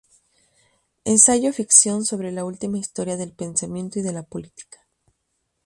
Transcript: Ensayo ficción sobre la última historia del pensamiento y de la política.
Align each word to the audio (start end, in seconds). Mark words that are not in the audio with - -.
Ensayo 1.05 1.53
ficción 1.53 2.05
sobre 2.05 2.31
la 2.31 2.43
última 2.43 2.79
historia 2.79 3.17
del 3.17 3.33
pensamiento 3.33 3.99
y 3.99 4.01
de 4.01 4.13
la 4.13 4.23
política. 4.23 4.79